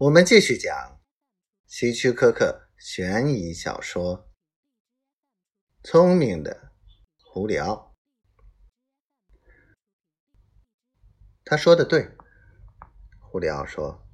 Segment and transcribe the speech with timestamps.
[0.00, 1.00] 我们继续讲
[1.66, 4.30] 希区柯克悬疑小说
[5.88, 6.70] 《聪明的
[7.24, 7.96] 胡里奥》。
[11.44, 12.16] 他说的对，
[13.18, 14.08] 胡里奥说：“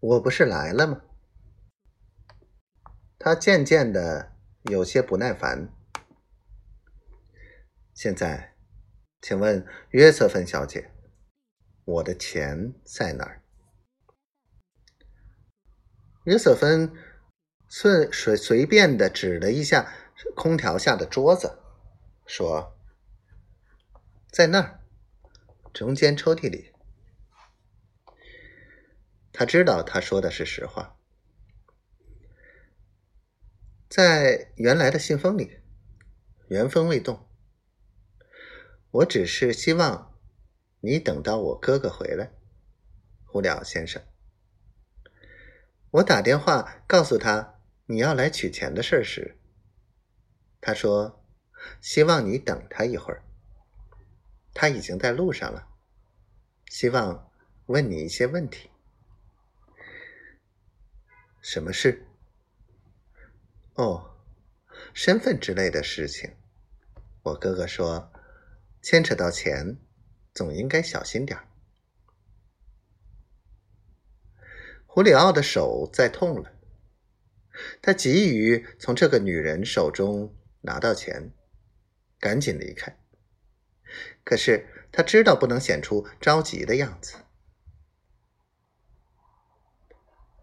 [0.00, 1.02] 我不是来了吗？”
[3.20, 5.68] 他渐渐的有些不耐烦。
[7.92, 8.56] 现在，
[9.20, 10.90] 请问约瑟芬小姐，
[11.84, 13.43] 我的钱在哪儿？
[16.24, 16.92] 约瑟芬
[17.68, 19.94] 顺随随便的指了一下
[20.34, 21.58] 空调下的桌子，
[22.24, 22.78] 说
[24.32, 24.80] ：“在那儿，
[25.72, 26.72] 中间抽屉里。”
[29.32, 30.96] 他知道他说的是实话，
[33.88, 35.60] 在原来的信封里，
[36.48, 37.28] 原封未动。
[38.92, 40.18] 我只是希望
[40.80, 42.32] 你等到我哥哥回来，
[43.26, 44.00] 胡里奥先生。
[45.94, 49.38] 我打电话告诉他你要来取钱的事时，
[50.60, 51.24] 他说
[51.80, 53.22] 希望你等他一会儿。
[54.52, 55.68] 他已经在路上了，
[56.66, 57.30] 希望
[57.66, 58.70] 问你一些问题。
[61.40, 62.04] 什么事？
[63.74, 64.16] 哦，
[64.92, 66.34] 身份之类的事情。
[67.22, 68.12] 我哥哥说，
[68.82, 69.78] 牵扯到钱，
[70.32, 71.46] 总应该小心点儿。
[74.94, 76.52] 胡里奥的手在痛了，
[77.82, 81.32] 他急于从这个女人手中拿到钱，
[82.20, 82.96] 赶紧离开。
[84.22, 87.16] 可是他知道不能显出着急的样子。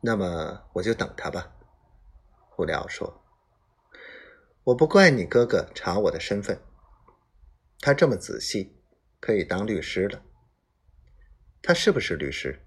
[0.00, 1.54] 那么我就等他吧，
[2.50, 3.22] 胡里奥说。
[4.64, 6.60] 我不怪你哥哥查我的身份，
[7.78, 8.76] 他这么仔细，
[9.20, 10.24] 可以当律师了。
[11.62, 12.66] 他是不是律师？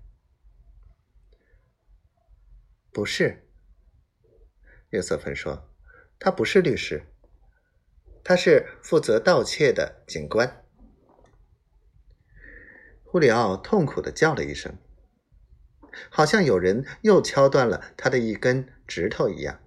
[2.96, 3.46] 不是，
[4.92, 5.70] 约瑟芬说
[6.18, 7.06] ：“他不是律师，
[8.24, 10.66] 他是负责盗窃的警官。”
[13.04, 14.78] 胡里奥痛苦的叫了一声，
[16.10, 19.62] 好像有人又敲断了他的一根指头一样。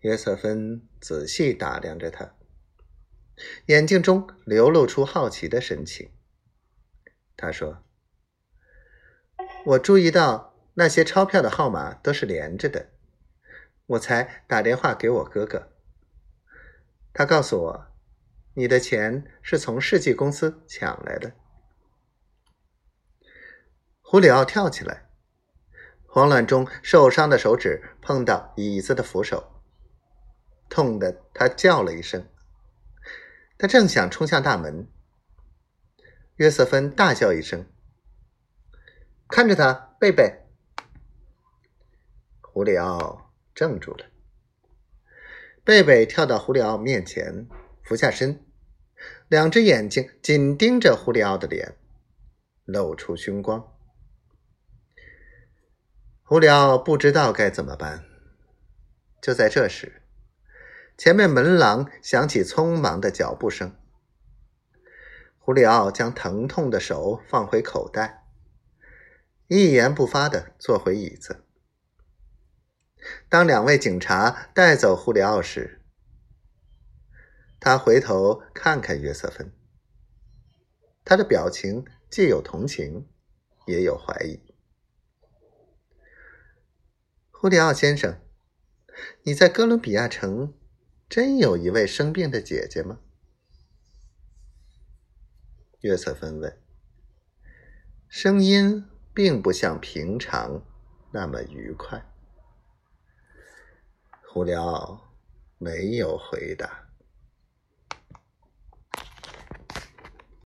[0.00, 2.34] 约瑟芬仔细打量着他，
[3.68, 6.12] 眼睛中流露出好奇的神情。
[7.38, 7.82] 他说
[9.64, 12.90] ：“我注意到。”那些钞票的号码都是连着的，
[13.86, 15.70] 我才打电话给我哥哥。
[17.12, 17.86] 他告诉我，
[18.54, 21.32] 你的钱是从世纪公司抢来的。
[24.00, 25.08] 胡里奥跳起来，
[26.06, 29.62] 慌乱中受伤的手指碰到椅子的扶手，
[30.68, 32.28] 痛得他叫了一声。
[33.56, 34.88] 他正想冲向大门，
[36.34, 37.64] 约瑟芬大叫一声
[39.28, 40.40] ：“看着他，贝贝！”
[42.54, 44.06] 胡里奥怔住了，
[45.64, 47.48] 贝贝跳到胡里奥面前，
[47.82, 48.44] 俯下身，
[49.26, 51.74] 两只眼睛紧盯着胡里奥的脸，
[52.64, 53.76] 露出凶光。
[56.22, 58.04] 胡里奥不知道该怎么办。
[59.20, 60.02] 就在这时，
[60.96, 63.74] 前面门廊响起匆忙的脚步声。
[65.38, 68.22] 胡里奥将疼痛的手放回口袋，
[69.48, 71.43] 一言不发的坐回椅子。
[73.28, 75.80] 当两位警察带走胡里奥时，
[77.60, 79.52] 他回头看看约瑟芬，
[81.04, 83.08] 他的表情既有同情，
[83.66, 84.40] 也有怀疑。
[87.30, 88.20] 胡里奥先生，
[89.22, 90.54] 你在哥伦比亚城
[91.08, 93.00] 真有一位生病的姐姐吗？
[95.80, 96.58] 约瑟芬问，
[98.08, 100.64] 声音并不像平常
[101.12, 102.10] 那么愉快。
[104.34, 105.00] 胡聊
[105.58, 106.68] 没有回答。